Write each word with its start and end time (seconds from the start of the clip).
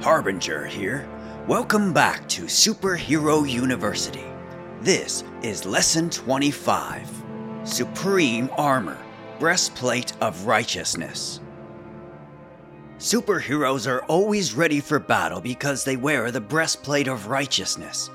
Harbinger 0.00 0.66
here. 0.66 1.08
Welcome 1.46 1.92
back 1.92 2.28
to 2.30 2.42
Superhero 2.42 3.48
University. 3.48 4.24
This 4.80 5.24
is 5.42 5.64
Lesson 5.64 6.10
25 6.10 7.10
Supreme 7.64 8.50
Armor 8.58 8.98
Breastplate 9.38 10.12
of 10.20 10.46
Righteousness. 10.46 11.40
Superheroes 12.98 13.90
are 13.90 14.04
always 14.04 14.54
ready 14.54 14.80
for 14.80 14.98
battle 14.98 15.40
because 15.40 15.84
they 15.84 15.96
wear 15.96 16.30
the 16.30 16.40
breastplate 16.40 17.08
of 17.08 17.28
righteousness. 17.28 18.10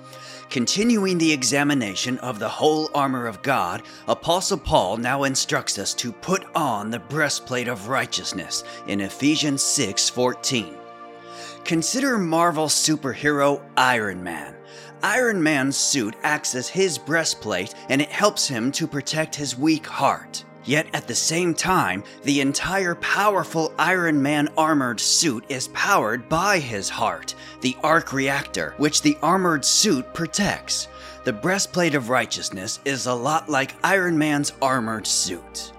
Continuing 0.49 1.17
the 1.17 1.31
examination 1.31 2.17
of 2.19 2.39
the 2.39 2.49
whole 2.49 2.89
armor 2.95 3.27
of 3.27 3.41
God, 3.41 3.83
Apostle 4.07 4.57
Paul 4.57 4.97
now 4.97 5.23
instructs 5.23 5.77
us 5.77 5.93
to 5.95 6.11
put 6.11 6.45
on 6.55 6.89
the 6.89 6.99
breastplate 6.99 7.67
of 7.67 7.87
righteousness 7.87 8.63
in 8.87 9.01
Ephesians 9.01 9.61
6:14. 9.63 10.78
Consider 11.63 12.17
Marvel 12.17 12.67
superhero 12.67 13.61
Iron 13.77 14.23
Man. 14.23 14.55
Iron 15.03 15.41
Man's 15.41 15.77
suit 15.77 16.15
acts 16.23 16.55
as 16.55 16.67
his 16.67 16.97
breastplate 16.97 17.73
and 17.89 18.01
it 18.01 18.09
helps 18.09 18.47
him 18.47 18.71
to 18.73 18.87
protect 18.87 19.35
his 19.35 19.57
weak 19.57 19.85
heart. 19.85 20.43
Yet 20.65 20.87
at 20.93 21.07
the 21.07 21.15
same 21.15 21.53
time, 21.53 22.03
the 22.23 22.41
entire 22.41 22.95
powerful 22.95 23.73
Iron 23.79 24.21
Man 24.21 24.49
armored 24.57 24.99
suit 24.99 25.45
is 25.49 25.69
powered 25.69 26.27
by 26.27 26.59
his 26.59 26.89
heart, 26.89 27.33
the 27.61 27.77
arc 27.81 28.13
reactor, 28.13 28.73
which 28.77 29.01
the 29.01 29.17
armored 29.21 29.63
suit 29.63 30.13
protects. 30.13 30.87
The 31.23 31.33
breastplate 31.33 31.95
of 31.95 32.09
righteousness 32.09 32.79
is 32.83 33.05
a 33.05 33.13
lot 33.13 33.49
like 33.49 33.75
Iron 33.83 34.17
Man's 34.17 34.53
armored 34.61 35.07
suit. 35.07 35.71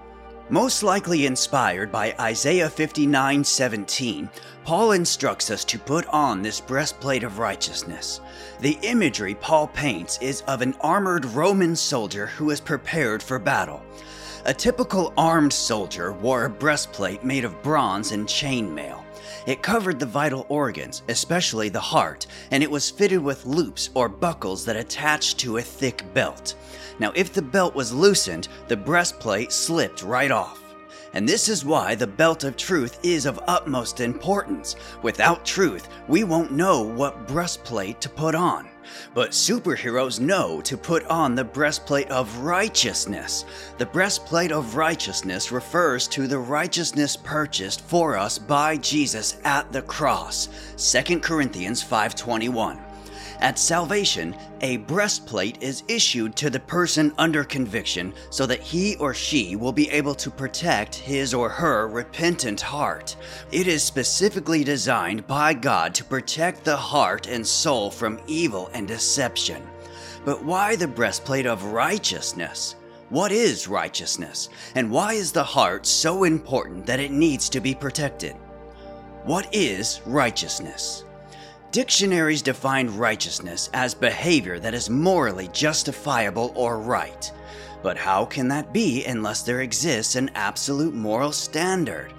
Most 0.51 0.83
likely 0.83 1.27
inspired 1.27 1.93
by 1.93 2.13
Isaiah 2.19 2.69
59:17, 2.69 4.29
Paul 4.65 4.91
instructs 4.91 5.49
us 5.49 5.63
to 5.63 5.79
put 5.79 6.05
on 6.07 6.41
this 6.41 6.59
breastplate 6.59 7.23
of 7.23 7.39
righteousness. 7.39 8.19
The 8.59 8.77
imagery 8.81 9.33
Paul 9.33 9.67
paints 9.67 10.19
is 10.21 10.41
of 10.47 10.61
an 10.61 10.75
armored 10.81 11.23
Roman 11.23 11.77
soldier 11.77 12.27
who 12.27 12.49
is 12.49 12.59
prepared 12.59 13.23
for 13.23 13.39
battle. 13.39 13.81
A 14.43 14.53
typical 14.53 15.13
armed 15.17 15.53
soldier 15.53 16.11
wore 16.11 16.43
a 16.43 16.49
breastplate 16.49 17.23
made 17.23 17.45
of 17.45 17.63
bronze 17.63 18.11
and 18.11 18.27
chainmail. 18.27 19.00
It 19.47 19.63
covered 19.63 19.99
the 19.99 20.05
vital 20.05 20.45
organs, 20.49 21.01
especially 21.09 21.69
the 21.69 21.79
heart, 21.79 22.27
and 22.51 22.61
it 22.61 22.69
was 22.69 22.89
fitted 22.89 23.19
with 23.19 23.45
loops 23.45 23.89
or 23.93 24.07
buckles 24.07 24.65
that 24.65 24.75
attached 24.75 25.39
to 25.39 25.57
a 25.57 25.61
thick 25.61 26.03
belt. 26.13 26.55
Now, 26.99 27.11
if 27.15 27.33
the 27.33 27.41
belt 27.41 27.73
was 27.73 27.93
loosened, 27.93 28.47
the 28.67 28.77
breastplate 28.77 29.51
slipped 29.51 30.03
right 30.03 30.31
off. 30.31 30.59
And 31.13 31.27
this 31.27 31.49
is 31.49 31.65
why 31.65 31.95
the 31.95 32.07
belt 32.07 32.43
of 32.43 32.55
truth 32.55 32.99
is 33.03 33.25
of 33.25 33.39
utmost 33.47 33.99
importance. 33.99 34.75
Without 35.01 35.43
truth, 35.43 35.89
we 36.07 36.23
won't 36.23 36.51
know 36.51 36.81
what 36.81 37.27
breastplate 37.27 37.99
to 38.01 38.09
put 38.09 38.35
on. 38.35 38.70
But 39.13 39.31
superheroes 39.31 40.19
know 40.19 40.61
to 40.61 40.77
put 40.77 41.05
on 41.05 41.35
the 41.35 41.43
breastplate 41.43 42.09
of 42.09 42.37
righteousness. 42.39 43.45
The 43.77 43.85
breastplate 43.85 44.51
of 44.51 44.75
righteousness 44.75 45.51
refers 45.51 46.07
to 46.09 46.27
the 46.27 46.39
righteousness 46.39 47.15
purchased 47.15 47.81
for 47.81 48.17
us 48.17 48.37
by 48.37 48.77
Jesus 48.77 49.37
at 49.43 49.71
the 49.71 49.81
cross. 49.81 50.49
2 50.77 51.21
Corinthians 51.21 51.83
5:21. 51.83 52.90
At 53.41 53.57
salvation, 53.57 54.35
a 54.61 54.77
breastplate 54.77 55.63
is 55.63 55.83
issued 55.87 56.35
to 56.35 56.51
the 56.51 56.59
person 56.59 57.11
under 57.17 57.43
conviction 57.43 58.13
so 58.29 58.45
that 58.45 58.61
he 58.61 58.95
or 58.97 59.15
she 59.15 59.55
will 59.55 59.71
be 59.71 59.89
able 59.89 60.13
to 60.15 60.29
protect 60.29 60.93
his 60.93 61.33
or 61.33 61.49
her 61.49 61.87
repentant 61.87 62.61
heart. 62.61 63.15
It 63.51 63.65
is 63.65 63.81
specifically 63.81 64.63
designed 64.63 65.25
by 65.25 65.55
God 65.55 65.95
to 65.95 66.03
protect 66.03 66.63
the 66.63 66.77
heart 66.77 67.27
and 67.27 67.45
soul 67.45 67.89
from 67.89 68.21
evil 68.27 68.69
and 68.73 68.87
deception. 68.87 69.67
But 70.23 70.45
why 70.45 70.75
the 70.75 70.87
breastplate 70.87 71.47
of 71.47 71.63
righteousness? 71.63 72.75
What 73.09 73.31
is 73.31 73.67
righteousness? 73.67 74.49
And 74.75 74.91
why 74.91 75.13
is 75.13 75.31
the 75.31 75.43
heart 75.43 75.87
so 75.87 76.25
important 76.25 76.85
that 76.85 76.99
it 76.99 77.11
needs 77.11 77.49
to 77.49 77.59
be 77.59 77.73
protected? 77.73 78.35
What 79.23 79.47
is 79.51 79.99
righteousness? 80.05 81.05
Dictionaries 81.71 82.41
define 82.41 82.89
righteousness 82.97 83.69
as 83.73 83.93
behavior 83.93 84.59
that 84.59 84.73
is 84.73 84.89
morally 84.89 85.47
justifiable 85.53 86.51
or 86.53 86.77
right. 86.77 87.31
But 87.81 87.95
how 87.95 88.25
can 88.25 88.49
that 88.49 88.73
be 88.73 89.05
unless 89.05 89.43
there 89.43 89.61
exists 89.61 90.17
an 90.17 90.31
absolute 90.35 90.93
moral 90.93 91.31
standard? 91.31 92.11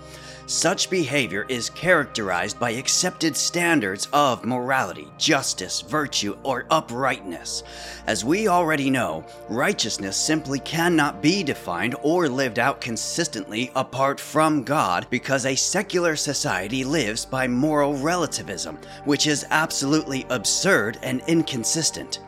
Such 0.47 0.91
behavior 0.91 1.47
is 1.49 1.71
characterized 1.71 2.59
by 2.59 2.71
accepted 2.71 3.37
standards 3.37 4.09
of 4.13 4.45
morality, 4.45 5.09
justice, 5.17 5.81
virtue, 5.83 6.37
or 6.43 6.67
uprightness. 6.71 7.63
As 8.07 8.25
we 8.25 8.49
already 8.49 8.91
know, 8.91 9.25
righteousness 9.49 10.17
simply 10.17 10.59
cannot 10.59 11.23
be 11.23 11.43
defined 11.45 11.95
or 12.03 12.29
lived 12.29 12.59
out 12.59 12.81
consistently 12.81 13.71
apart 13.77 14.19
from 14.19 14.65
God 14.65 15.07
because 15.11 15.47
a 15.47 15.55
secular 15.55 16.17
society 16.17 16.83
lives 16.83 17.25
by 17.25 17.47
moral 17.47 17.95
relativism, 17.95 18.79
which 19.05 19.29
is 19.29 19.47
absolutely 19.51 20.27
absurd 20.29 20.99
and 21.03 21.23
inconsistent. 21.29 22.19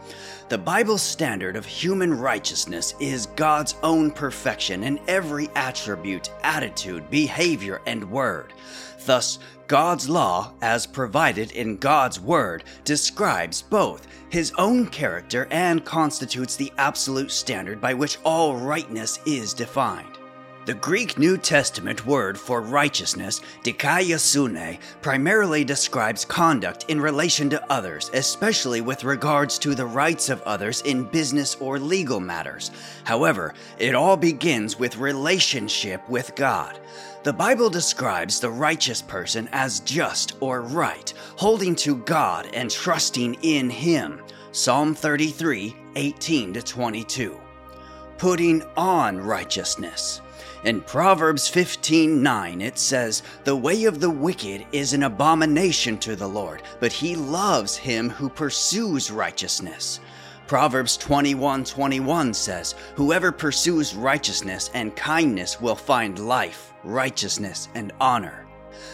The 0.50 0.58
Bible's 0.58 1.00
standard 1.00 1.56
of 1.56 1.64
human 1.64 2.12
righteousness 2.12 2.94
is 3.00 3.28
God's 3.34 3.76
own 3.82 4.10
perfection 4.10 4.84
in 4.84 5.00
every 5.08 5.48
attribute, 5.56 6.28
attitude, 6.42 7.08
behavior, 7.08 7.80
and 7.86 8.10
word. 8.10 8.52
Thus, 9.06 9.38
God's 9.68 10.06
law, 10.06 10.52
as 10.60 10.86
provided 10.86 11.52
in 11.52 11.78
God's 11.78 12.20
word, 12.20 12.64
describes 12.84 13.62
both 13.62 14.06
his 14.28 14.52
own 14.58 14.86
character 14.88 15.48
and 15.50 15.82
constitutes 15.82 16.56
the 16.56 16.70
absolute 16.76 17.30
standard 17.30 17.80
by 17.80 17.94
which 17.94 18.18
all 18.22 18.54
rightness 18.54 19.20
is 19.24 19.54
defined. 19.54 20.13
The 20.66 20.72
Greek 20.72 21.18
New 21.18 21.36
Testament 21.36 22.06
word 22.06 22.38
for 22.38 22.62
righteousness, 22.62 23.42
dikaiosune, 23.64 24.78
primarily 25.02 25.62
describes 25.62 26.24
conduct 26.24 26.86
in 26.88 26.98
relation 26.98 27.50
to 27.50 27.70
others, 27.70 28.10
especially 28.14 28.80
with 28.80 29.04
regards 29.04 29.58
to 29.58 29.74
the 29.74 29.84
rights 29.84 30.30
of 30.30 30.40
others 30.42 30.80
in 30.80 31.04
business 31.04 31.54
or 31.56 31.78
legal 31.78 32.18
matters. 32.18 32.70
However, 33.04 33.52
it 33.78 33.94
all 33.94 34.16
begins 34.16 34.78
with 34.78 34.96
relationship 34.96 36.08
with 36.08 36.34
God. 36.34 36.80
The 37.24 37.34
Bible 37.34 37.68
describes 37.68 38.40
the 38.40 38.48
righteous 38.48 39.02
person 39.02 39.50
as 39.52 39.80
just 39.80 40.32
or 40.40 40.62
right, 40.62 41.12
holding 41.36 41.76
to 41.76 41.96
God 41.96 42.48
and 42.54 42.70
trusting 42.70 43.36
in 43.42 43.68
Him. 43.68 44.22
Psalm 44.52 44.94
33 44.94 45.76
18 45.96 46.54
22. 46.54 47.38
Putting 48.16 48.62
on 48.78 49.18
righteousness. 49.18 50.22
In 50.64 50.80
Proverbs 50.80 51.46
15:9 51.46 52.62
it 52.62 52.78
says, 52.78 53.22
"The 53.44 53.54
way 53.54 53.84
of 53.84 54.00
the 54.00 54.08
wicked 54.08 54.64
is 54.72 54.94
an 54.94 55.02
abomination 55.02 55.98
to 55.98 56.16
the 56.16 56.26
Lord, 56.26 56.62
but 56.80 56.90
he 56.90 57.14
loves 57.14 57.76
him 57.76 58.08
who 58.08 58.30
pursues 58.30 59.10
righteousness." 59.10 60.00
Proverbs 60.46 60.96
21:21 60.96 62.32
says, 62.32 62.74
"Whoever 62.94 63.30
pursues 63.30 63.94
righteousness 63.94 64.70
and 64.72 64.96
kindness 64.96 65.60
will 65.60 65.76
find 65.76 66.18
life, 66.18 66.72
righteousness, 66.82 67.68
and 67.74 67.92
honor." 68.00 68.43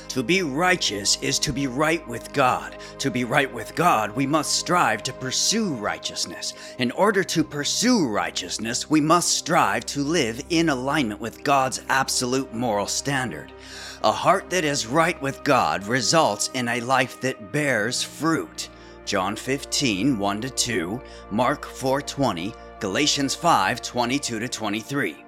To 0.09 0.23
be 0.23 0.43
righteous 0.43 1.19
is 1.23 1.39
to 1.41 1.53
be 1.53 1.67
right 1.67 2.07
with 2.09 2.33
God. 2.33 2.77
To 2.99 3.11
be 3.11 3.25
right 3.25 3.53
with 3.53 3.75
God, 3.75 4.15
we 4.17 4.27
must 4.27 4.57
strive 4.57 5.03
to 5.05 5.13
pursue 5.13 5.75
righteousness. 5.75 6.55
In 6.79 6.91
order 6.93 7.23
to 7.25 7.45
pursue 7.45 8.09
righteousness, 8.09 8.91
we 8.91 9.01
must 9.01 9.29
strive 9.29 9.87
to 9.87 10.01
live 10.01 10.43
in 10.51 10.69
alignment 10.69 11.21
with 11.21 11.45
God's 11.45 11.83
absolute 11.89 12.53
moral 12.53 12.87
standard. 12.87 13.53
A 14.03 14.13
heart 14.13 14.51
that 14.51 14.65
is 14.65 14.87
right 14.87 15.21
with 15.23 15.45
God 15.45 15.87
results 15.87 16.51
in 16.55 16.69
a 16.69 16.81
life 16.81 17.21
that 17.21 17.53
bears 17.53 18.03
fruit. 18.03 18.69
John 19.04 19.37
15, 19.37 20.19
1 20.19 20.41
2, 20.41 21.01
Mark 21.31 21.66
4 21.66 22.03
20, 22.03 22.54
Galatians 22.81 23.34
5 23.34 23.83
22 23.83 24.49
23. 24.49 25.25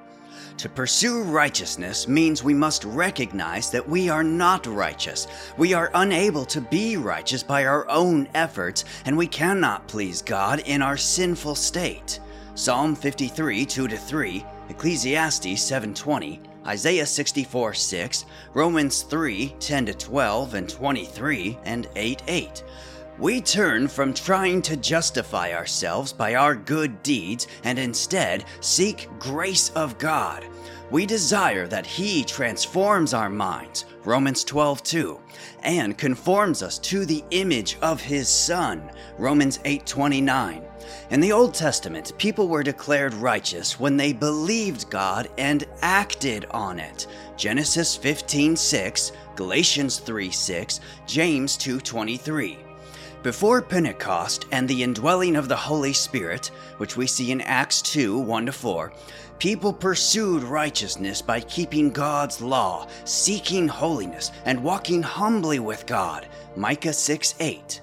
To 0.59 0.69
pursue 0.69 1.23
righteousness 1.23 2.07
means 2.07 2.45
we 2.45 2.55
must 2.55 2.85
recognize 2.85 3.71
that 3.71 3.89
we 3.89 4.09
are 4.09 4.23
not 4.23 4.67
righteous. 4.67 5.27
We 5.57 5.73
are 5.73 5.91
unable 5.95 6.45
to 6.47 6.61
be 6.61 6.97
righteous 6.97 7.43
by 7.43 7.65
our 7.65 7.89
own 7.89 8.29
efforts, 8.35 8.85
and 9.05 9.17
we 9.17 9.27
cannot 9.27 9.89
please 9.89 10.23
God 10.23 10.61
in 10.67 10.83
our 10.83 10.97
sinful 10.97 11.55
state. 11.55 12.21
Psalm 12.55 12.95
53 12.95 13.65
2 13.65 13.89
3, 13.89 14.45
Ecclesiastes 14.69 15.47
7:20, 15.47 16.41
Isaiah 16.67 17.07
64 17.07 17.75
6, 17.75 18.25
Romans 18.55 19.03
3 19.03 19.55
10 19.59 19.87
12 19.87 20.55
and 20.55 20.69
23, 20.69 21.59
and 21.65 21.89
8 21.97 22.23
8. 22.29 22.65
We 23.19 23.43
turn 23.43 23.89
from 23.89 24.15
trying 24.15 24.63
to 24.63 24.77
justify 24.77 25.53
ourselves 25.53 26.15
by 26.15 26.35
our 26.35 26.55
good 26.55 27.03
deeds 27.03 27.47
and 27.63 27.79
instead 27.79 28.47
seek 28.61 29.07
grace 29.19 29.69
of 29.71 29.99
God. 29.99 30.47
We 30.91 31.05
desire 31.05 31.67
that 31.69 31.85
He 31.85 32.25
transforms 32.25 33.13
our 33.13 33.29
minds, 33.29 33.85
Romans 34.05 34.45
12 34.45 34.83
2, 34.83 35.21
and 35.63 35.99
conforms 35.99 36.63
us 36.63 36.79
to 36.79 37.05
the 37.05 37.23
image 37.31 37.77
of 37.83 38.01
His 38.01 38.29
Son, 38.29 38.91
Romans 39.19 39.61
8 39.67 39.85
29. 39.85 40.63
In 41.11 41.21
the 41.21 41.33
Old 41.33 41.53
Testament, 41.53 42.13
people 42.17 42.49
were 42.49 42.63
declared 42.63 43.13
righteous 43.15 43.79
when 43.79 43.97
they 43.99 44.15
believed 44.15 44.89
God 44.89 45.29
and 45.37 45.65
acted 45.83 46.47
on 46.51 46.81
it. 46.81 47.07
Genesis 47.37 47.95
15 47.95 48.57
6, 48.57 49.13
Galatians 49.37 49.99
3 49.99 50.31
6, 50.31 50.81
James 51.07 51.59
2 51.59 51.79
23. 51.81 52.59
Before 53.23 53.63
Pentecost 53.63 54.47
and 54.51 54.67
the 54.67 54.83
indwelling 54.83 55.37
of 55.37 55.47
the 55.47 55.55
Holy 55.55 55.93
Spirit, 55.93 56.51
which 56.79 56.97
we 56.97 57.07
see 57.07 57.31
in 57.31 57.41
Acts 57.43 57.81
2 57.81 58.19
1 58.19 58.51
4, 58.51 58.93
people 59.39 59.73
pursued 59.73 60.43
righteousness 60.43 61.23
by 61.23 61.39
keeping 61.39 61.91
God's 61.91 62.41
law, 62.41 62.89
seeking 63.05 63.69
holiness, 63.69 64.33
and 64.45 64.65
walking 64.65 65.05
humbly 65.05 65.61
with 65.61 65.87
God. 65.87 66.27
Micah 66.57 66.93
6 66.93 67.37
8. 67.39 67.81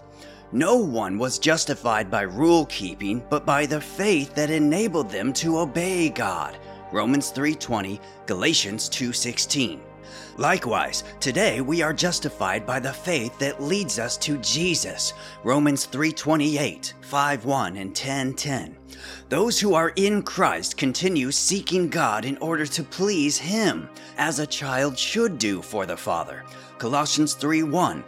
No 0.51 0.75
one 0.75 1.17
was 1.17 1.39
justified 1.39 2.11
by 2.11 2.23
rule 2.23 2.65
keeping, 2.65 3.23
but 3.29 3.45
by 3.45 3.65
the 3.65 3.79
faith 3.79 4.35
that 4.35 4.49
enabled 4.49 5.09
them 5.09 5.31
to 5.33 5.59
obey 5.59 6.09
God. 6.09 6.57
Romans 6.91 7.29
3:20, 7.31 8.01
Galatians 8.25 8.89
2:16. 8.89 9.79
Likewise, 10.37 11.03
today 11.19 11.61
we 11.61 11.81
are 11.81 11.93
justified 11.93 12.65
by 12.65 12.79
the 12.79 12.93
faith 12.93 13.37
that 13.39 13.61
leads 13.61 13.99
us 13.99 14.17
to 14.17 14.37
Jesus. 14.37 15.13
Romans 15.43 15.85
3:28, 15.85 16.93
5:1 17.01 17.77
and 17.77 17.93
10:10. 17.93 18.75
Those 19.29 19.59
who 19.59 19.73
are 19.73 19.93
in 19.95 20.21
Christ 20.21 20.77
continue 20.77 21.31
seeking 21.31 21.89
God 21.89 22.25
in 22.25 22.37
order 22.37 22.65
to 22.65 22.83
please 22.83 23.37
him, 23.37 23.89
as 24.17 24.39
a 24.39 24.47
child 24.47 24.97
should 24.97 25.37
do 25.37 25.61
for 25.61 25.85
the 25.85 25.97
Father. 25.97 26.43
Colossians 26.77 27.33
3:1. 27.33 28.03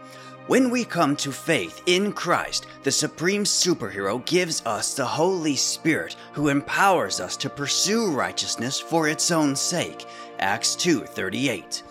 When 0.48 0.70
we 0.70 0.84
come 0.84 1.16
to 1.18 1.32
faith 1.32 1.82
in 1.86 2.12
Christ, 2.12 2.66
the 2.84 2.92
supreme 2.92 3.44
superhero 3.46 4.26
gives 4.26 4.62
us 4.66 4.94
the 4.94 5.06
Holy 5.06 5.56
Spirit 5.56 6.16
who 6.34 6.50
empowers 6.50 7.20
us 7.20 7.38
to 7.38 7.50
pursue 7.50 8.12
righteousness 8.12 8.80
for 8.80 9.08
its 9.08 9.32
own 9.32 9.56
sake. 9.56 10.06
Acts 10.40 10.76
2:38. 10.76 11.84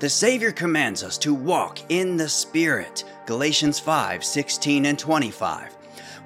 The 0.00 0.08
Savior 0.08 0.52
commands 0.52 1.02
us 1.02 1.18
to 1.18 1.34
walk 1.34 1.80
in 1.88 2.16
the 2.16 2.28
Spirit. 2.28 3.02
Galatians 3.26 3.80
5 3.80 4.22
16 4.22 4.86
and 4.86 4.96
25. 4.96 5.76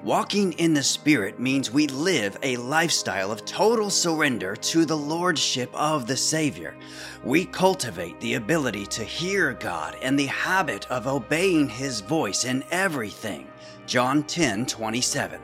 Walking 0.03 0.53
in 0.53 0.75
the 0.75 0.83
Spirit 0.83 1.39
means 1.39 1.71
we 1.71 1.87
live 1.87 2.37
a 2.43 2.55
lifestyle 2.57 3.31
of 3.31 3.45
total 3.45 3.89
surrender 3.89 4.55
to 4.55 4.85
the 4.85 4.95
Lordship 4.95 5.71
of 5.73 6.05
the 6.05 6.15
Savior. 6.15 6.75
We 7.23 7.45
cultivate 7.45 8.19
the 8.19 8.35
ability 8.35 8.85
to 8.87 9.03
hear 9.03 9.53
God 9.53 9.97
and 10.03 10.19
the 10.19 10.27
habit 10.27 10.85
of 10.91 11.07
obeying 11.07 11.67
His 11.67 11.99
voice 11.99 12.45
in 12.45 12.63
everything. 12.69 13.47
John 13.87 14.21
10 14.21 14.67
27. 14.67 15.41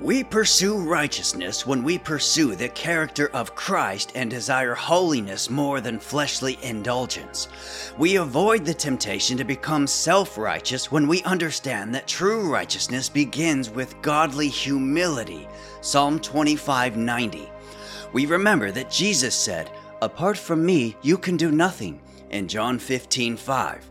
We 0.00 0.24
pursue 0.24 0.78
righteousness 0.78 1.66
when 1.66 1.84
we 1.84 1.98
pursue 1.98 2.54
the 2.54 2.70
character 2.70 3.28
of 3.34 3.54
Christ 3.54 4.12
and 4.14 4.30
desire 4.30 4.74
holiness 4.74 5.50
more 5.50 5.82
than 5.82 5.98
fleshly 5.98 6.58
indulgence. 6.62 7.48
We 7.98 8.16
avoid 8.16 8.64
the 8.64 8.72
temptation 8.72 9.36
to 9.36 9.44
become 9.44 9.86
self 9.86 10.38
righteous 10.38 10.90
when 10.90 11.06
we 11.06 11.22
understand 11.24 11.94
that 11.94 12.08
true 12.08 12.50
righteousness 12.50 13.10
begins 13.10 13.68
with 13.68 14.00
godly 14.00 14.48
humility. 14.48 15.46
Psalm 15.82 16.18
25 16.18 16.96
90. 16.96 17.50
We 18.14 18.24
remember 18.24 18.70
that 18.70 18.90
Jesus 18.90 19.34
said, 19.34 19.70
Apart 20.00 20.38
from 20.38 20.64
me, 20.64 20.96
you 21.02 21.18
can 21.18 21.36
do 21.36 21.50
nothing, 21.50 22.00
in 22.30 22.48
John 22.48 22.78
15 22.78 23.36
5. 23.36 23.89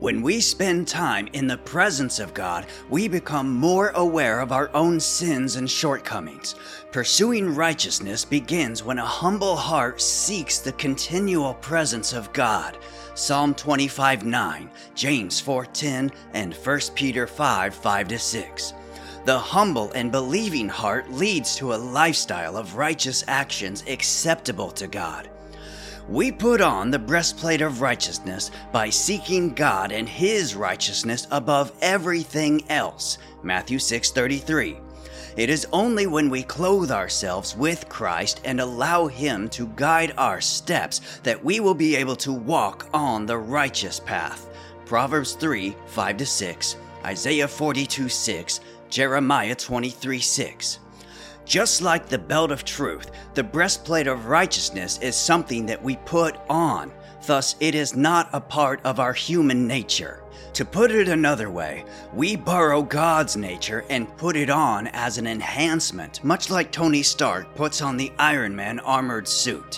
When 0.00 0.22
we 0.22 0.40
spend 0.40 0.86
time 0.86 1.28
in 1.32 1.48
the 1.48 1.58
presence 1.58 2.20
of 2.20 2.32
God, 2.32 2.66
we 2.88 3.08
become 3.08 3.50
more 3.50 3.88
aware 3.96 4.38
of 4.38 4.52
our 4.52 4.70
own 4.72 5.00
sins 5.00 5.56
and 5.56 5.68
shortcomings. 5.68 6.54
Pursuing 6.92 7.52
righteousness 7.52 8.24
begins 8.24 8.84
when 8.84 8.98
a 8.98 9.04
humble 9.04 9.56
heart 9.56 10.00
seeks 10.00 10.60
the 10.60 10.70
continual 10.72 11.54
presence 11.54 12.12
of 12.12 12.32
God. 12.32 12.78
Psalm 13.16 13.54
25 13.54 14.24
9, 14.24 14.70
James 14.94 15.40
4 15.40 15.64
10, 15.66 16.12
and 16.32 16.54
1 16.54 16.80
Peter 16.94 17.26
5 17.26 17.74
5 17.74 18.20
6. 18.20 18.74
The 19.24 19.38
humble 19.38 19.90
and 19.92 20.12
believing 20.12 20.68
heart 20.68 21.10
leads 21.10 21.56
to 21.56 21.74
a 21.74 21.76
lifestyle 21.76 22.56
of 22.56 22.76
righteous 22.76 23.24
actions 23.26 23.82
acceptable 23.88 24.70
to 24.70 24.86
God. 24.86 25.28
We 26.08 26.32
put 26.32 26.62
on 26.62 26.90
the 26.90 26.98
breastplate 26.98 27.60
of 27.60 27.82
righteousness 27.82 28.50
by 28.72 28.88
seeking 28.88 29.52
God 29.52 29.92
and 29.92 30.08
his 30.08 30.54
righteousness 30.54 31.26
above 31.30 31.70
everything 31.82 32.64
else. 32.70 33.18
Matthew 33.42 33.78
6:33. 33.78 34.78
It 35.36 35.50
is 35.50 35.66
only 35.70 36.06
when 36.06 36.30
we 36.30 36.42
clothe 36.42 36.90
ourselves 36.90 37.54
with 37.54 37.90
Christ 37.90 38.40
and 38.42 38.58
allow 38.58 39.06
him 39.06 39.50
to 39.50 39.70
guide 39.76 40.14
our 40.16 40.40
steps 40.40 41.02
that 41.24 41.44
we 41.44 41.60
will 41.60 41.74
be 41.74 41.94
able 41.94 42.16
to 42.16 42.32
walk 42.32 42.88
on 42.94 43.26
the 43.26 43.36
righteous 43.36 44.00
path. 44.00 44.46
Proverbs 44.86 45.34
3 45.34 45.76
5 45.86 46.26
6, 46.26 46.76
Isaiah 47.04 47.46
42 47.46 48.08
6, 48.08 48.60
Jeremiah 48.88 49.54
23 49.54 50.20
6. 50.20 50.78
Just 51.48 51.80
like 51.80 52.06
the 52.06 52.18
belt 52.18 52.52
of 52.52 52.62
truth, 52.62 53.10
the 53.32 53.42
breastplate 53.42 54.06
of 54.06 54.26
righteousness 54.26 54.98
is 54.98 55.16
something 55.16 55.64
that 55.64 55.82
we 55.82 55.96
put 55.96 56.36
on. 56.50 56.92
Thus, 57.26 57.56
it 57.58 57.74
is 57.74 57.96
not 57.96 58.28
a 58.34 58.40
part 58.40 58.82
of 58.84 59.00
our 59.00 59.14
human 59.14 59.66
nature. 59.66 60.22
To 60.52 60.66
put 60.66 60.90
it 60.90 61.08
another 61.08 61.48
way, 61.48 61.86
we 62.12 62.36
borrow 62.36 62.82
God's 62.82 63.34
nature 63.34 63.86
and 63.88 64.14
put 64.18 64.36
it 64.36 64.50
on 64.50 64.88
as 64.88 65.16
an 65.16 65.26
enhancement, 65.26 66.22
much 66.22 66.50
like 66.50 66.70
Tony 66.70 67.02
Stark 67.02 67.54
puts 67.54 67.80
on 67.80 67.96
the 67.96 68.12
Iron 68.18 68.54
Man 68.54 68.78
armored 68.80 69.26
suit. 69.26 69.76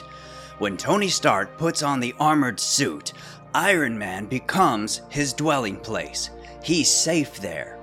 When 0.58 0.76
Tony 0.76 1.08
Stark 1.08 1.56
puts 1.56 1.84
on 1.84 2.00
the 2.00 2.16
armored 2.18 2.58
suit, 2.58 3.12
Iron 3.54 3.96
Man 3.96 4.26
becomes 4.26 5.02
his 5.08 5.32
dwelling 5.32 5.76
place. 5.76 6.30
He's 6.64 6.90
safe 6.90 7.40
there. 7.40 7.79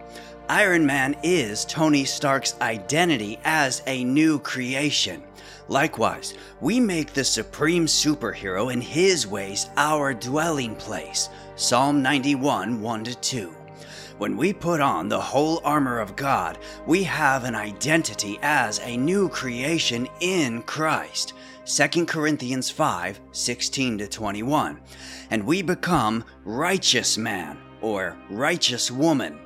Iron 0.50 0.86
Man 0.86 1.14
is 1.24 1.66
Tony 1.66 2.06
Stark's 2.06 2.56
identity 2.62 3.38
as 3.44 3.82
a 3.86 4.06
new 4.06 4.40
creation. 4.40 5.22
Likewise, 5.68 6.36
we 6.62 6.80
make 6.80 7.12
the 7.12 7.26
supreme 7.26 7.86
superhero 7.86 8.72
in 8.72 8.80
his 8.80 9.28
ways 9.28 9.70
our 9.76 10.14
dwelling 10.14 10.74
place. 10.78 11.28
Psalm 11.58 12.02
91 12.02 12.82
1 12.82 13.04
2. 13.04 13.54
When 14.20 14.38
we 14.38 14.54
put 14.54 14.80
on 14.80 15.10
the 15.10 15.20
whole 15.20 15.60
armor 15.66 16.00
of 16.00 16.16
God, 16.16 16.60
we 16.86 17.04
have 17.04 17.44
an 17.44 17.54
identity 17.54 18.40
as 18.42 18.80
a 18.80 18.96
new 18.96 19.28
creation 19.28 20.08
in 20.22 20.62
Christ. 20.62 21.34
2 21.66 22.06
Corinthians 22.06 22.70
5 22.70 23.20
16 23.34 24.00
21. 24.00 24.80
And 25.30 25.46
we 25.46 25.62
become 25.62 26.24
righteous 26.46 27.18
man 27.18 27.58
or 27.82 28.18
righteous 28.30 28.90
woman. 28.90 29.42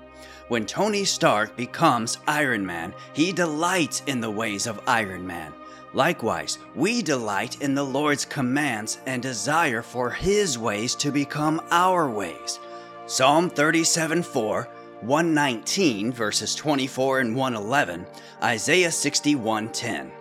When 0.51 0.65
Tony 0.65 1.05
Stark 1.05 1.55
becomes 1.55 2.17
Iron 2.27 2.65
Man, 2.65 2.93
he 3.13 3.31
delights 3.31 4.03
in 4.05 4.20
the 4.20 4.29
ways 4.29 4.67
of 4.67 4.81
Iron 4.86 5.25
Man. 5.25 5.53
Likewise, 5.93 6.60
we 6.75 7.01
delight 7.01 7.62
in 7.62 7.74
the 7.74 7.86
Lord's 7.86 8.25
commands 8.25 8.98
and 9.05 9.22
desire 9.22 9.81
for 9.81 10.10
His 10.10 10.58
ways 10.58 10.93
to 10.96 11.10
become 11.10 11.62
our 11.72 12.10
ways. 12.10 12.60
Psalm 13.05 13.50
37 13.50 14.24
4, 14.24 14.67
119 15.00 16.12
verses 16.12 16.53
24 16.53 17.22
and 17.22 17.34
111, 17.34 18.05
Isaiah 18.43 18.91
61 18.91 19.70
10. 19.70 20.12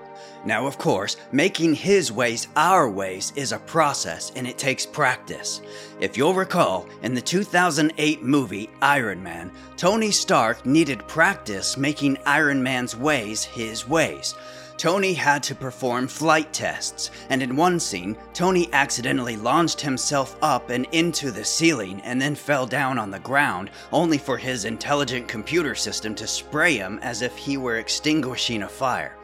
Now, 0.44 0.66
of 0.66 0.78
course, 0.78 1.18
making 1.32 1.74
his 1.74 2.10
ways 2.10 2.48
our 2.56 2.88
ways 2.88 3.32
is 3.36 3.52
a 3.52 3.58
process 3.58 4.32
and 4.34 4.46
it 4.46 4.56
takes 4.56 4.86
practice. 4.86 5.60
If 6.00 6.16
you'll 6.16 6.32
recall, 6.32 6.88
in 7.02 7.14
the 7.14 7.20
2008 7.20 8.22
movie 8.22 8.70
Iron 8.80 9.22
Man, 9.22 9.50
Tony 9.76 10.10
Stark 10.10 10.64
needed 10.64 11.06
practice 11.06 11.76
making 11.76 12.16
Iron 12.24 12.62
Man's 12.62 12.96
ways 12.96 13.44
his 13.44 13.86
ways. 13.86 14.34
Tony 14.78 15.12
had 15.12 15.42
to 15.42 15.54
perform 15.54 16.08
flight 16.08 16.54
tests, 16.54 17.10
and 17.28 17.42
in 17.42 17.54
one 17.54 17.78
scene, 17.78 18.16
Tony 18.32 18.66
accidentally 18.72 19.36
launched 19.36 19.78
himself 19.78 20.38
up 20.40 20.70
and 20.70 20.86
into 20.92 21.30
the 21.30 21.44
ceiling 21.44 22.00
and 22.00 22.18
then 22.18 22.34
fell 22.34 22.66
down 22.66 22.98
on 22.98 23.10
the 23.10 23.18
ground, 23.18 23.68
only 23.92 24.16
for 24.16 24.38
his 24.38 24.64
intelligent 24.64 25.28
computer 25.28 25.74
system 25.74 26.14
to 26.14 26.26
spray 26.26 26.78
him 26.78 26.98
as 27.02 27.20
if 27.20 27.36
he 27.36 27.58
were 27.58 27.76
extinguishing 27.76 28.62
a 28.62 28.68
fire. 28.68 29.14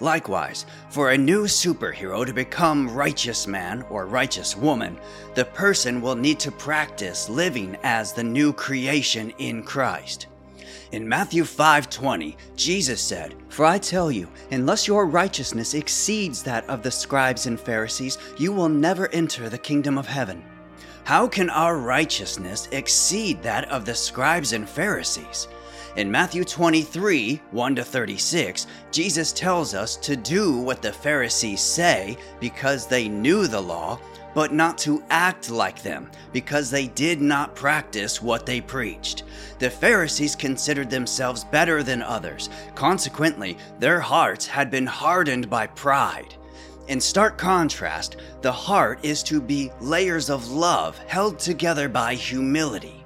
Likewise, 0.00 0.64
for 0.90 1.10
a 1.10 1.18
new 1.18 1.44
superhero 1.44 2.24
to 2.24 2.32
become 2.32 2.94
righteous 2.94 3.46
man 3.46 3.84
or 3.90 4.06
righteous 4.06 4.56
woman, 4.56 4.96
the 5.34 5.44
person 5.44 6.00
will 6.00 6.14
need 6.14 6.38
to 6.38 6.52
practice 6.52 7.28
living 7.28 7.76
as 7.82 8.12
the 8.12 8.22
new 8.22 8.52
creation 8.52 9.32
in 9.38 9.62
Christ. 9.62 10.26
In 10.92 11.08
Matthew 11.08 11.44
5:20, 11.44 12.36
Jesus 12.56 13.00
said, 13.00 13.34
"For 13.48 13.66
I 13.66 13.78
tell 13.78 14.10
you, 14.10 14.28
unless 14.50 14.86
your 14.86 15.04
righteousness 15.04 15.74
exceeds 15.74 16.42
that 16.44 16.66
of 16.68 16.82
the 16.82 16.90
scribes 16.90 17.46
and 17.46 17.60
Pharisees, 17.60 18.16
you 18.38 18.52
will 18.52 18.70
never 18.70 19.08
enter 19.08 19.48
the 19.48 19.58
kingdom 19.58 19.98
of 19.98 20.06
heaven." 20.06 20.44
How 21.04 21.26
can 21.26 21.50
our 21.50 21.76
righteousness 21.76 22.68
exceed 22.70 23.42
that 23.42 23.68
of 23.70 23.84
the 23.84 23.94
scribes 23.94 24.52
and 24.52 24.68
Pharisees? 24.68 25.48
In 25.98 26.12
Matthew 26.12 26.44
23 26.44 27.42
1 27.50 27.74
to 27.74 27.82
36, 27.82 28.68
Jesus 28.92 29.32
tells 29.32 29.74
us 29.74 29.96
to 29.96 30.14
do 30.14 30.56
what 30.56 30.80
the 30.80 30.92
Pharisees 30.92 31.60
say 31.60 32.16
because 32.38 32.86
they 32.86 33.08
knew 33.08 33.48
the 33.48 33.60
law, 33.60 33.98
but 34.32 34.52
not 34.52 34.78
to 34.78 35.02
act 35.10 35.50
like 35.50 35.82
them 35.82 36.08
because 36.32 36.70
they 36.70 36.86
did 36.86 37.20
not 37.20 37.56
practice 37.56 38.22
what 38.22 38.46
they 38.46 38.60
preached. 38.60 39.24
The 39.58 39.70
Pharisees 39.70 40.36
considered 40.36 40.88
themselves 40.88 41.42
better 41.42 41.82
than 41.82 42.02
others. 42.02 42.48
Consequently, 42.76 43.58
their 43.80 43.98
hearts 43.98 44.46
had 44.46 44.70
been 44.70 44.86
hardened 44.86 45.50
by 45.50 45.66
pride. 45.66 46.36
In 46.86 47.00
stark 47.00 47.36
contrast, 47.36 48.18
the 48.40 48.52
heart 48.52 49.00
is 49.04 49.24
to 49.24 49.40
be 49.40 49.72
layers 49.80 50.30
of 50.30 50.48
love 50.48 50.96
held 51.08 51.40
together 51.40 51.88
by 51.88 52.14
humility. 52.14 53.04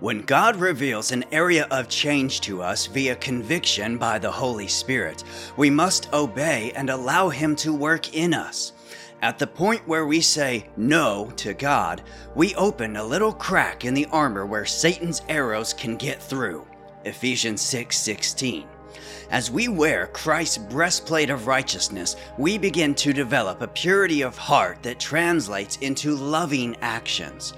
When 0.00 0.22
God 0.22 0.56
reveals 0.56 1.12
an 1.12 1.26
area 1.30 1.66
of 1.70 1.90
change 1.90 2.40
to 2.42 2.62
us 2.62 2.86
via 2.86 3.16
conviction 3.16 3.98
by 3.98 4.18
the 4.18 4.30
Holy 4.30 4.66
Spirit, 4.66 5.24
we 5.58 5.68
must 5.68 6.10
obey 6.14 6.72
and 6.74 6.88
allow 6.88 7.28
Him 7.28 7.54
to 7.56 7.74
work 7.74 8.14
in 8.14 8.32
us. 8.32 8.72
At 9.20 9.38
the 9.38 9.46
point 9.46 9.86
where 9.86 10.06
we 10.06 10.22
say 10.22 10.64
no 10.74 11.30
to 11.36 11.52
God, 11.52 12.00
we 12.34 12.54
open 12.54 12.96
a 12.96 13.04
little 13.04 13.34
crack 13.34 13.84
in 13.84 13.92
the 13.92 14.06
armor 14.06 14.46
where 14.46 14.64
Satan's 14.64 15.20
arrows 15.28 15.74
can 15.74 15.96
get 15.96 16.22
through. 16.22 16.66
Ephesians 17.04 17.60
6:16. 17.60 17.92
6, 17.92 18.66
as 19.30 19.50
we 19.50 19.68
wear 19.68 20.06
Christ's 20.06 20.56
breastplate 20.56 21.28
of 21.28 21.46
righteousness, 21.46 22.16
we 22.38 22.56
begin 22.56 22.94
to 22.94 23.12
develop 23.12 23.60
a 23.60 23.68
purity 23.68 24.22
of 24.22 24.38
heart 24.38 24.82
that 24.82 24.98
translates 24.98 25.76
into 25.82 26.16
loving 26.16 26.74
actions. 26.80 27.52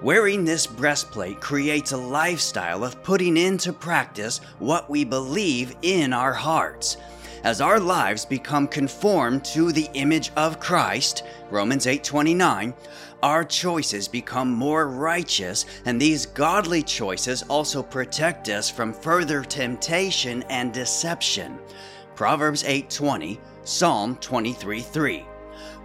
Wearing 0.00 0.44
this 0.44 0.64
breastplate 0.64 1.40
creates 1.40 1.90
a 1.90 1.96
lifestyle 1.96 2.84
of 2.84 3.02
putting 3.02 3.36
into 3.36 3.72
practice 3.72 4.40
what 4.60 4.88
we 4.88 5.02
believe 5.02 5.74
in 5.82 6.12
our 6.12 6.32
hearts. 6.32 6.98
As 7.42 7.60
our 7.60 7.80
lives 7.80 8.24
become 8.24 8.68
conformed 8.68 9.44
to 9.46 9.72
the 9.72 9.90
image 9.94 10.30
of 10.36 10.60
Christ, 10.60 11.24
Romans 11.50 11.88
8:29, 11.88 12.74
our 13.24 13.42
choices 13.42 14.06
become 14.06 14.52
more 14.52 14.86
righteous, 14.86 15.66
and 15.84 16.00
these 16.00 16.26
godly 16.26 16.84
choices 16.84 17.42
also 17.48 17.82
protect 17.82 18.48
us 18.48 18.70
from 18.70 18.92
further 18.92 19.42
temptation 19.42 20.44
and 20.48 20.72
deception. 20.72 21.58
Proverbs 22.14 22.62
8:20, 22.62 23.40
Psalm 23.64 24.16
23:3. 24.20 25.24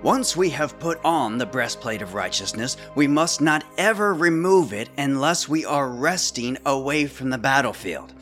Once 0.02 0.36
we 0.36 0.50
have 0.50 0.80
put 0.80 1.00
on 1.06 1.38
the 1.38 1.46
breastplate 1.46 2.02
of 2.02 2.14
righteousness, 2.14 2.78
we 2.96 3.08
must 3.08 3.42
not 3.42 3.64
ever 3.78 4.14
remove 4.14 4.74
it 4.74 4.90
unless 4.98 5.48
we 5.48 5.66
are 5.66 5.90
resting 5.90 6.58
away 6.66 7.06
from 7.06 7.30
the 7.30 7.38
battlefield. 7.38 8.14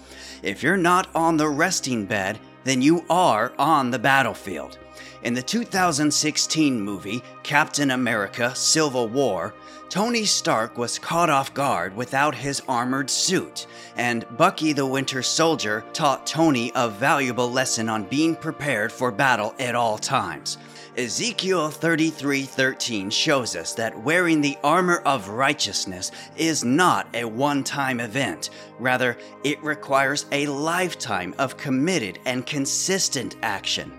If 0.43 0.63
you're 0.63 0.77
not 0.77 1.08
on 1.15 1.38
the 1.38 1.50
resting 1.50 2.05
bed, 2.05 2.39
then 2.63 2.81
you 2.81 3.03
are 3.10 3.53
on 3.58 3.91
the 3.91 4.00
battlefield. 4.00 4.77
In 5.24 5.36
the 5.36 5.43
2016 5.43 6.81
movie 6.81 7.22
Captain 7.43 7.91
America 7.91 8.55
Civil 8.55 9.08
War, 9.08 9.53
Tony 9.88 10.25
Stark 10.25 10.77
was 10.77 10.98
caught 10.98 11.29
off 11.29 11.53
guard 11.53 11.96
without 11.96 12.34
his 12.34 12.62
armored 12.67 13.10
suit, 13.10 13.67
and 13.98 14.25
Bucky 14.38 14.74
the 14.74 14.86
Winter 14.86 15.22
Soldier 15.22 15.84
taught 15.93 16.25
Tony 16.25 16.72
a 16.74 16.89
valuable 16.89 17.51
lesson 17.51 17.89
on 17.89 18.05
being 18.05 18.36
prepared 18.36 18.91
for 18.91 19.12
battle 19.12 19.53
at 19.60 19.75
all 19.75 19.98
times. 19.98 20.58
Ezekiel 20.98 21.69
33:13 21.69 23.10
shows 23.10 23.55
us 23.55 23.74
that 23.75 24.03
wearing 24.03 24.41
the 24.41 24.57
armor 24.62 24.98
of 25.05 25.29
righteousness 25.29 26.12
is 26.36 26.65
not 26.65 27.07
a 27.13 27.24
one-time 27.24 28.01
event. 28.01 28.50
Rather, 28.77 29.17
it 29.45 29.63
requires 29.63 30.25
a 30.33 30.48
lifetime 30.48 31.33
of 31.38 31.55
committed 31.55 32.19
and 32.25 32.45
consistent 32.45 33.38
action. 33.41 33.89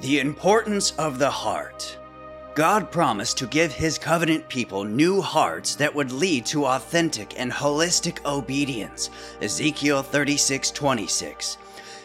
The 0.00 0.20
importance 0.20 0.92
of 0.92 1.18
the 1.18 1.30
heart. 1.30 1.98
God 2.54 2.90
promised 2.90 3.36
to 3.38 3.46
give 3.46 3.74
His 3.74 3.98
covenant 3.98 4.48
people 4.48 4.84
new 4.84 5.20
hearts 5.20 5.74
that 5.74 5.94
would 5.94 6.12
lead 6.12 6.46
to 6.46 6.64
authentic 6.64 7.38
and 7.38 7.52
holistic 7.52 8.24
obedience. 8.24 9.10
Ezekiel 9.42 10.02
36 10.02 10.70
26. 10.70 11.58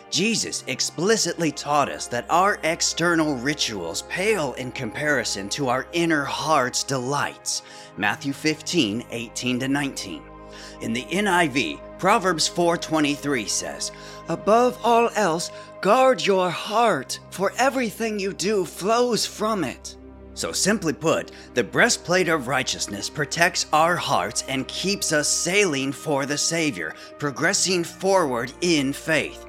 Jesus 0.09 0.63
explicitly 0.67 1.51
taught 1.51 1.89
us 1.89 2.07
that 2.07 2.25
our 2.29 2.59
external 2.63 3.35
rituals 3.35 4.03
pale 4.03 4.53
in 4.53 4.71
comparison 4.71 5.49
to 5.49 5.67
our 5.67 5.85
inner 5.91 6.23
heart's 6.23 6.83
delights. 6.83 7.63
Matthew 7.97 8.31
15 8.31 9.05
18 9.11 9.59
19. 9.59 10.23
In 10.81 10.93
the 10.93 11.03
NIV, 11.05 11.79
Proverbs 11.99 12.47
4:23 12.47 13.47
says, 13.47 13.91
"Above 14.29 14.77
all 14.83 15.09
else, 15.15 15.51
guard 15.81 16.25
your 16.25 16.49
heart, 16.49 17.19
for 17.31 17.51
everything 17.57 18.19
you 18.19 18.33
do 18.33 18.63
flows 18.65 19.25
from 19.25 19.63
it." 19.63 19.95
So 20.35 20.51
simply 20.51 20.93
put, 20.93 21.31
the 21.55 21.63
breastplate 21.63 22.29
of 22.29 22.47
righteousness 22.47 23.09
protects 23.09 23.65
our 23.73 23.95
hearts 23.95 24.43
and 24.47 24.67
keeps 24.67 25.11
us 25.11 25.27
sailing 25.27 25.91
for 25.91 26.27
the 26.27 26.37
Savior, 26.37 26.93
progressing 27.17 27.83
forward 27.83 28.53
in 28.61 28.93
faith. 28.93 29.46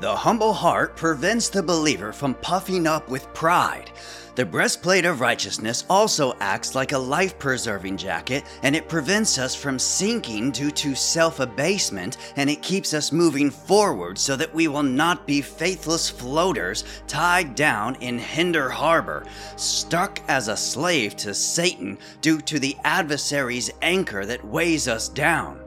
The 0.00 0.14
humble 0.14 0.52
heart 0.52 0.94
prevents 0.94 1.48
the 1.48 1.60
believer 1.60 2.12
from 2.12 2.34
puffing 2.34 2.86
up 2.86 3.08
with 3.08 3.34
pride. 3.34 3.90
The 4.36 4.46
breastplate 4.46 5.04
of 5.04 5.20
righteousness 5.20 5.84
also 5.90 6.36
acts 6.38 6.76
like 6.76 6.92
a 6.92 6.98
life 6.98 7.36
preserving 7.40 7.96
jacket, 7.96 8.44
and 8.62 8.76
it 8.76 8.88
prevents 8.88 9.38
us 9.38 9.56
from 9.56 9.76
sinking 9.76 10.52
due 10.52 10.70
to 10.70 10.94
self 10.94 11.40
abasement, 11.40 12.16
and 12.36 12.48
it 12.48 12.62
keeps 12.62 12.94
us 12.94 13.10
moving 13.10 13.50
forward 13.50 14.16
so 14.16 14.36
that 14.36 14.54
we 14.54 14.68
will 14.68 14.84
not 14.84 15.26
be 15.26 15.42
faithless 15.42 16.08
floaters 16.08 16.84
tied 17.08 17.56
down 17.56 17.96
in 17.96 18.20
Hinder 18.20 18.68
Harbor, 18.68 19.26
stuck 19.56 20.20
as 20.28 20.46
a 20.46 20.56
slave 20.56 21.16
to 21.16 21.34
Satan 21.34 21.98
due 22.20 22.40
to 22.42 22.60
the 22.60 22.76
adversary's 22.84 23.72
anchor 23.82 24.24
that 24.24 24.44
weighs 24.44 24.86
us 24.86 25.08
down. 25.08 25.58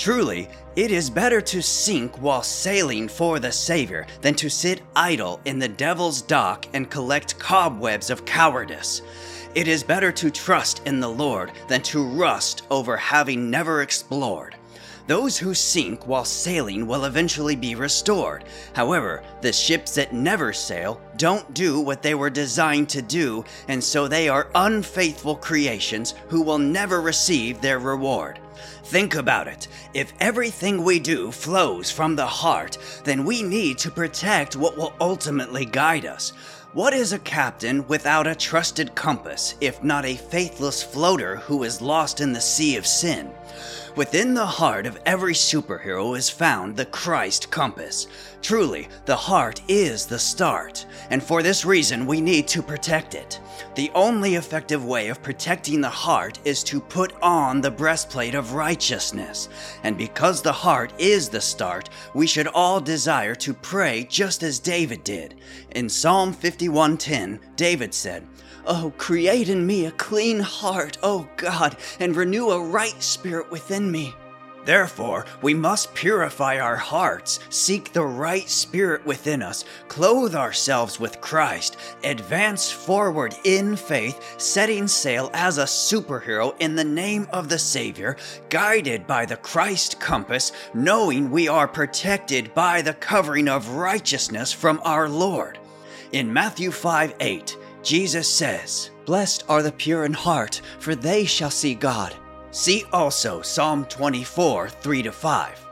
Truly, 0.00 0.48
it 0.76 0.90
is 0.90 1.10
better 1.10 1.42
to 1.42 1.60
sink 1.60 2.22
while 2.22 2.42
sailing 2.42 3.06
for 3.06 3.38
the 3.38 3.52
Savior 3.52 4.06
than 4.22 4.34
to 4.36 4.48
sit 4.48 4.80
idle 4.96 5.42
in 5.44 5.58
the 5.58 5.68
devil's 5.68 6.22
dock 6.22 6.66
and 6.72 6.90
collect 6.90 7.38
cobwebs 7.38 8.08
of 8.08 8.24
cowardice. 8.24 9.02
It 9.54 9.68
is 9.68 9.82
better 9.82 10.10
to 10.10 10.30
trust 10.30 10.80
in 10.86 11.00
the 11.00 11.08
Lord 11.10 11.52
than 11.68 11.82
to 11.82 12.02
rust 12.02 12.62
over 12.70 12.96
having 12.96 13.50
never 13.50 13.82
explored. 13.82 14.56
Those 15.10 15.36
who 15.36 15.54
sink 15.54 16.06
while 16.06 16.24
sailing 16.24 16.86
will 16.86 17.04
eventually 17.04 17.56
be 17.56 17.74
restored. 17.74 18.44
However, 18.74 19.24
the 19.40 19.52
ships 19.52 19.92
that 19.96 20.12
never 20.12 20.52
sail 20.52 21.00
don't 21.16 21.52
do 21.52 21.80
what 21.80 22.00
they 22.00 22.14
were 22.14 22.30
designed 22.30 22.88
to 22.90 23.02
do, 23.02 23.44
and 23.66 23.82
so 23.82 24.06
they 24.06 24.28
are 24.28 24.52
unfaithful 24.54 25.34
creations 25.34 26.14
who 26.28 26.42
will 26.42 26.58
never 26.58 27.00
receive 27.00 27.60
their 27.60 27.80
reward. 27.80 28.38
Think 28.84 29.16
about 29.16 29.48
it. 29.48 29.66
If 29.94 30.12
everything 30.20 30.84
we 30.84 31.00
do 31.00 31.32
flows 31.32 31.90
from 31.90 32.14
the 32.14 32.24
heart, 32.24 32.78
then 33.02 33.24
we 33.24 33.42
need 33.42 33.78
to 33.78 33.90
protect 33.90 34.54
what 34.54 34.76
will 34.76 34.92
ultimately 35.00 35.64
guide 35.64 36.06
us. 36.06 36.30
What 36.72 36.94
is 36.94 37.12
a 37.12 37.18
captain 37.18 37.84
without 37.88 38.28
a 38.28 38.34
trusted 38.36 38.94
compass, 38.94 39.56
if 39.60 39.82
not 39.82 40.04
a 40.04 40.14
faithless 40.14 40.84
floater 40.84 41.34
who 41.34 41.64
is 41.64 41.82
lost 41.82 42.20
in 42.20 42.32
the 42.32 42.40
sea 42.40 42.76
of 42.76 42.86
sin? 42.86 43.32
Within 43.96 44.34
the 44.34 44.46
heart 44.46 44.86
of 44.86 44.98
every 45.04 45.34
superhero 45.34 46.16
is 46.16 46.30
found 46.30 46.76
the 46.76 46.86
Christ 46.86 47.50
compass. 47.50 48.06
Truly, 48.40 48.88
the 49.04 49.16
heart 49.16 49.60
is 49.68 50.06
the 50.06 50.18
start, 50.18 50.86
and 51.10 51.22
for 51.22 51.42
this 51.42 51.64
reason 51.64 52.06
we 52.06 52.20
need 52.20 52.46
to 52.48 52.62
protect 52.62 53.14
it. 53.14 53.40
The 53.74 53.90
only 53.94 54.36
effective 54.36 54.84
way 54.84 55.08
of 55.08 55.22
protecting 55.22 55.80
the 55.80 55.88
heart 55.88 56.38
is 56.44 56.62
to 56.64 56.80
put 56.80 57.12
on 57.20 57.60
the 57.60 57.70
breastplate 57.70 58.34
of 58.34 58.54
righteousness. 58.54 59.48
And 59.82 59.98
because 59.98 60.40
the 60.40 60.52
heart 60.52 60.92
is 60.98 61.28
the 61.28 61.40
start, 61.40 61.90
we 62.14 62.26
should 62.26 62.46
all 62.46 62.80
desire 62.80 63.34
to 63.36 63.52
pray 63.54 64.06
just 64.08 64.42
as 64.42 64.58
David 64.58 65.04
did. 65.04 65.34
In 65.72 65.88
Psalm 65.88 66.32
51:10, 66.32 67.38
David 67.56 67.92
said, 67.92 68.26
Oh, 68.66 68.92
create 68.98 69.48
in 69.48 69.66
me 69.66 69.86
a 69.86 69.92
clean 69.92 70.40
heart, 70.40 70.98
O 71.02 71.28
God, 71.36 71.76
and 71.98 72.14
renew 72.14 72.50
a 72.50 72.62
right 72.62 73.02
spirit 73.02 73.50
within 73.50 73.90
me. 73.90 74.14
Therefore, 74.64 75.24
we 75.40 75.54
must 75.54 75.94
purify 75.94 76.58
our 76.58 76.76
hearts, 76.76 77.40
seek 77.48 77.92
the 77.92 78.04
right 78.04 78.48
spirit 78.48 79.04
within 79.06 79.42
us, 79.42 79.64
clothe 79.88 80.34
ourselves 80.34 81.00
with 81.00 81.20
Christ, 81.20 81.78
advance 82.04 82.70
forward 82.70 83.34
in 83.44 83.74
faith, 83.74 84.38
setting 84.38 84.86
sail 84.86 85.30
as 85.32 85.56
a 85.56 85.64
superhero 85.64 86.54
in 86.60 86.76
the 86.76 86.84
name 86.84 87.26
of 87.32 87.48
the 87.48 87.58
Savior, 87.58 88.16
guided 88.50 89.06
by 89.06 89.24
the 89.24 89.38
Christ 89.38 89.98
compass, 89.98 90.52
knowing 90.74 91.30
we 91.30 91.48
are 91.48 91.68
protected 91.68 92.52
by 92.54 92.82
the 92.82 92.94
covering 92.94 93.48
of 93.48 93.70
righteousness 93.70 94.52
from 94.52 94.80
our 94.84 95.08
Lord. 95.08 95.58
In 96.12 96.32
Matthew 96.32 96.70
5 96.70 97.14
8, 97.18 97.56
Jesus 97.82 98.28
says, 98.28 98.90
Blessed 99.06 99.44
are 99.48 99.62
the 99.62 99.72
pure 99.72 100.04
in 100.04 100.12
heart, 100.12 100.60
for 100.78 100.94
they 100.94 101.24
shall 101.24 101.50
see 101.50 101.74
God. 101.74 102.14
See 102.50 102.84
also 102.92 103.42
Psalm 103.42 103.84
24 103.86 104.68
3 104.68 105.02
5. 105.02 105.66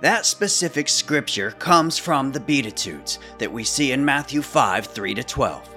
That 0.00 0.24
specific 0.24 0.88
scripture 0.88 1.50
comes 1.52 1.98
from 1.98 2.32
the 2.32 2.40
Beatitudes 2.40 3.18
that 3.38 3.52
we 3.52 3.64
see 3.64 3.92
in 3.92 4.04
Matthew 4.04 4.40
5 4.40 4.86
3 4.86 5.14
12. 5.14 5.68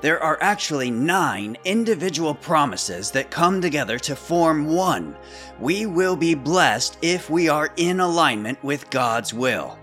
There 0.00 0.22
are 0.22 0.38
actually 0.42 0.90
nine 0.90 1.56
individual 1.64 2.34
promises 2.34 3.10
that 3.12 3.30
come 3.30 3.60
together 3.62 3.98
to 4.00 4.14
form 4.14 4.66
one. 4.66 5.16
We 5.58 5.86
will 5.86 6.14
be 6.14 6.34
blessed 6.34 6.98
if 7.00 7.30
we 7.30 7.48
are 7.48 7.72
in 7.76 8.00
alignment 8.00 8.62
with 8.62 8.90
God's 8.90 9.32
will. 9.32 9.78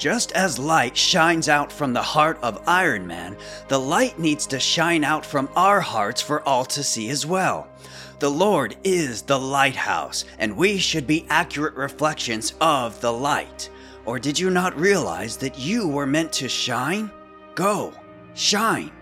Just 0.00 0.32
as 0.32 0.58
light 0.58 0.96
shines 0.96 1.46
out 1.46 1.70
from 1.70 1.92
the 1.92 2.00
heart 2.00 2.38
of 2.40 2.66
Iron 2.66 3.06
Man, 3.06 3.36
the 3.68 3.78
light 3.78 4.18
needs 4.18 4.46
to 4.46 4.58
shine 4.58 5.04
out 5.04 5.26
from 5.26 5.50
our 5.54 5.78
hearts 5.78 6.22
for 6.22 6.40
all 6.48 6.64
to 6.64 6.82
see 6.82 7.10
as 7.10 7.26
well. 7.26 7.68
The 8.18 8.30
Lord 8.30 8.76
is 8.82 9.20
the 9.20 9.38
lighthouse, 9.38 10.24
and 10.38 10.56
we 10.56 10.78
should 10.78 11.06
be 11.06 11.26
accurate 11.28 11.74
reflections 11.74 12.54
of 12.62 12.98
the 13.02 13.12
light. 13.12 13.68
Or 14.06 14.18
did 14.18 14.38
you 14.38 14.48
not 14.48 14.74
realize 14.80 15.36
that 15.36 15.58
you 15.58 15.86
were 15.86 16.06
meant 16.06 16.32
to 16.32 16.48
shine? 16.48 17.10
Go, 17.54 17.92
shine. 18.32 18.92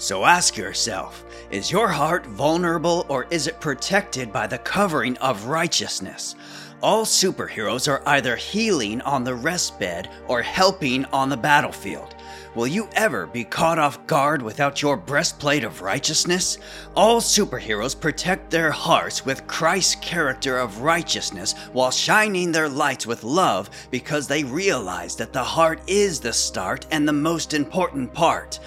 So 0.00 0.24
ask 0.24 0.56
yourself 0.56 1.24
is 1.50 1.72
your 1.72 1.88
heart 1.88 2.24
vulnerable 2.24 3.04
or 3.08 3.26
is 3.30 3.48
it 3.48 3.60
protected 3.60 4.32
by 4.32 4.46
the 4.46 4.58
covering 4.58 5.16
of 5.18 5.46
righteousness? 5.46 6.36
All 6.80 7.04
superheroes 7.04 7.90
are 7.90 8.02
either 8.06 8.36
healing 8.36 9.00
on 9.00 9.24
the 9.24 9.34
rest 9.34 9.80
bed 9.80 10.08
or 10.28 10.40
helping 10.40 11.04
on 11.06 11.28
the 11.28 11.36
battlefield. 11.36 12.14
Will 12.54 12.68
you 12.68 12.88
ever 12.92 13.26
be 13.26 13.42
caught 13.42 13.80
off 13.80 14.06
guard 14.06 14.40
without 14.40 14.82
your 14.82 14.96
breastplate 14.96 15.64
of 15.64 15.82
righteousness? 15.82 16.58
All 16.94 17.20
superheroes 17.20 17.98
protect 17.98 18.50
their 18.50 18.70
hearts 18.70 19.26
with 19.26 19.48
Christ's 19.48 19.96
character 19.96 20.58
of 20.58 20.80
righteousness 20.80 21.54
while 21.72 21.90
shining 21.90 22.52
their 22.52 22.68
lights 22.68 23.04
with 23.04 23.24
love 23.24 23.68
because 23.90 24.28
they 24.28 24.44
realize 24.44 25.16
that 25.16 25.32
the 25.32 25.42
heart 25.42 25.80
is 25.88 26.20
the 26.20 26.32
start 26.32 26.86
and 26.92 27.08
the 27.08 27.12
most 27.12 27.52
important 27.52 28.14
part. 28.14 28.60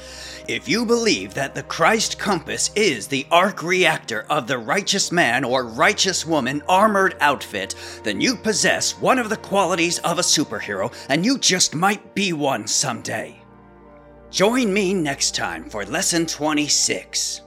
If 0.48 0.68
you 0.68 0.86
believe 0.86 1.34
that 1.36 1.54
the 1.54 1.64
Christ 1.64 2.18
compass 2.18 2.72
is 2.76 3.08
the 3.08 3.28
arc 3.32 3.62
reactor 3.62 4.26
of 4.30 4.48
the 4.48 4.58
righteous 4.58 5.12
man 5.12 5.44
or 5.44 5.66
righteous 5.66 6.26
woman 6.26 6.62
armored 6.68 7.16
outfit, 7.20 7.76
then 8.04 8.20
you 8.20 8.36
possess 8.36 8.98
one 9.00 9.20
of 9.20 9.30
the 9.30 9.38
qualities 9.38 10.00
of 10.00 10.18
a 10.18 10.24
superhero 10.24 10.94
and 11.10 11.26
you 11.26 11.38
just 11.38 11.76
might 11.76 12.16
be 12.16 12.34
one 12.34 12.68
someday. 12.68 13.42
Join 14.32 14.74
me 14.74 14.94
next 14.94 15.36
time 15.36 15.70
for 15.70 15.86
Lesson 15.86 16.26
26. 16.26 17.42